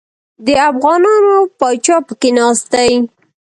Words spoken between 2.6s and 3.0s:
دی.